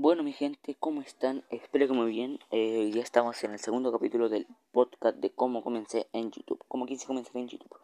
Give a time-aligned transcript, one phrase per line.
[0.00, 1.42] Bueno, mi gente, ¿cómo están?
[1.50, 2.38] Espero que muy bien.
[2.52, 6.64] Eh, ya estamos en el segundo capítulo del podcast de cómo comencé en YouTube.
[6.68, 7.76] Cómo quise comenzar en YouTube.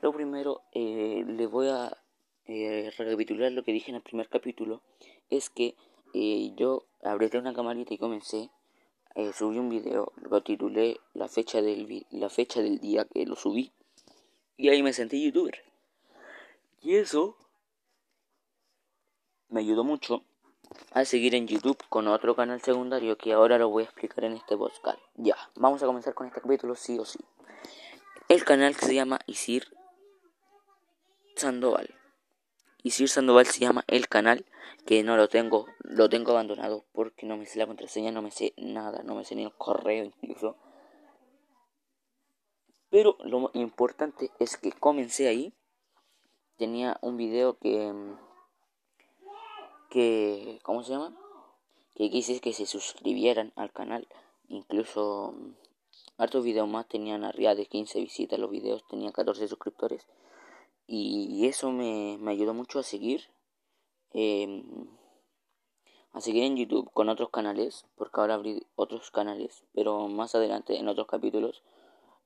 [0.00, 1.98] Lo primero, eh, les voy a
[2.46, 4.80] eh, recapitular lo que dije en el primer capítulo.
[5.28, 5.74] Es que
[6.14, 8.48] eh, yo abrí una camarita y comencé.
[9.14, 13.36] Eh, subí un video, lo titulé la fecha, del la fecha del día que lo
[13.36, 13.70] subí.
[14.56, 15.62] Y ahí me sentí youtuber.
[16.80, 17.36] Y eso
[19.50, 20.24] me ayudó mucho
[20.92, 24.34] a seguir en YouTube con otro canal secundario que ahora lo voy a explicar en
[24.34, 24.98] este podcast.
[25.16, 27.18] Ya, vamos a comenzar con este capítulo sí o sí.
[28.28, 29.66] El canal que se llama Isir
[31.36, 31.94] Sandoval.
[32.82, 34.44] Isir Sandoval se llama el canal
[34.86, 38.30] que no lo tengo, lo tengo abandonado porque no me sé la contraseña, no me
[38.30, 40.56] sé nada, no me sé ni el correo incluso.
[42.90, 45.54] Pero lo importante es que comencé ahí.
[46.56, 47.92] Tenía un video que
[49.90, 51.14] que, ¿cómo se llama?
[51.94, 54.08] Que quise que se suscribieran al canal.
[54.48, 55.52] Incluso mm,
[56.16, 60.06] hartos videos más tenían arriba de 15 visitas los videos, tenían 14 suscriptores.
[60.86, 63.28] Y eso me, me ayudó mucho a seguir.
[64.12, 64.64] Eh,
[66.12, 70.76] a seguir en YouTube con otros canales, porque ahora abrí otros canales, pero más adelante
[70.78, 71.62] en otros capítulos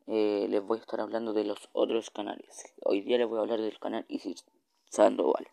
[0.06, 2.72] eh, les voy a estar hablando de los otros canales.
[2.82, 4.44] Hoy día les voy a hablar del canal Isis
[4.94, 5.48] Sandoval.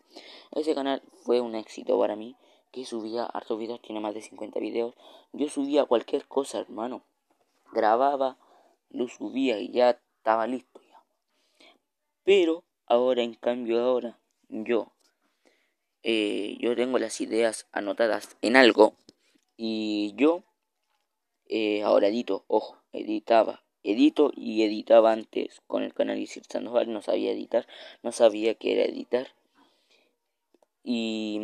[0.52, 2.36] Ese canal fue un éxito para mí,
[2.70, 4.94] que subía hartos videos, tiene más de 50 videos.
[5.32, 7.04] Yo subía cualquier cosa, hermano.
[7.72, 8.38] Grababa,
[8.90, 11.02] lo subía y ya estaba listo ya.
[12.22, 14.92] Pero ahora, en cambio, ahora yo,
[16.02, 18.94] eh, yo tengo las ideas anotadas en algo
[19.56, 20.44] y yo
[21.46, 27.02] eh, ahora edito, ojo, editaba edito y editaba antes con el canal Isir Sandoval, no
[27.02, 27.66] sabía editar,
[28.02, 29.28] no sabía qué era editar.
[30.84, 31.40] Y,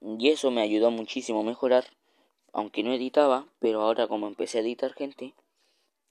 [0.00, 1.84] y eso me ayudó muchísimo a mejorar,
[2.52, 5.34] aunque no editaba, pero ahora como empecé a editar gente,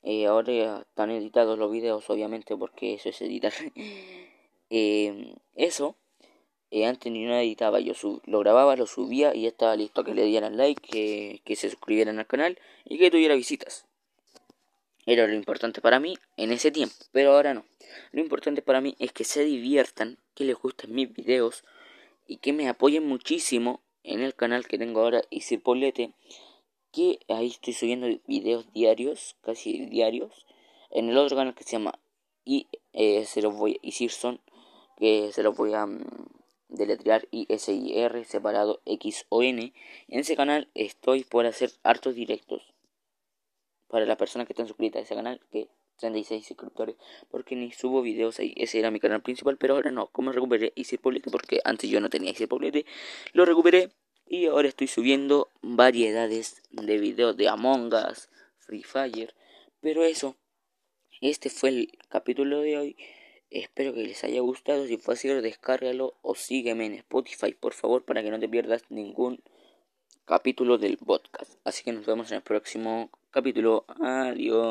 [0.04, 3.54] eh, ahora están editados los videos, obviamente, porque eso es editar.
[4.70, 5.96] eh, eso,
[6.72, 7.94] eh, antes ni no editaba, yo
[8.26, 12.20] lo grababa, lo subía y estaba listo que le dieran like, que, que se suscribieran
[12.20, 13.88] al canal y que tuviera visitas.
[15.08, 17.64] Era lo importante para mí en ese tiempo, pero ahora no.
[18.12, 21.64] Lo importante para mí es que se diviertan, que les gusten mis videos
[22.28, 26.12] y que me apoyen muchísimo en el canal que tengo ahora, Isir Polete,
[26.92, 30.46] que ahí estoy subiendo videos diarios, casi diarios,
[30.92, 31.98] en el otro canal que se llama
[32.44, 34.42] y eh, se los voy Isirson,
[34.98, 36.04] que se los voy a um,
[36.68, 39.74] deletrear I S I R separado X O N.
[40.10, 42.74] En ese canal estoy por hacer hartos directos
[43.88, 46.96] para las personas que están suscritas a ese canal, que 36 suscriptores,
[47.30, 48.54] porque ni subo videos ahí.
[48.56, 50.08] Ese era mi canal principal, pero ahora no.
[50.08, 52.86] Como recuperé Poblete, porque antes yo no tenía Poblete,
[53.34, 53.90] lo recuperé
[54.28, 59.34] y ahora estoy subiendo variedades de videos de Among Us, Free Fire.
[59.82, 60.36] Pero eso,
[61.22, 62.98] este fue el capítulo de hoy.
[63.50, 64.86] Espero que les haya gustado.
[64.86, 68.84] Si fue así, descárgalo o sígueme en Spotify, por favor, para que no te pierdas
[68.90, 69.42] ningún
[70.26, 71.54] capítulo del podcast.
[71.64, 73.86] Así que nos vemos en el próximo capítulo.
[74.02, 74.66] Adiós.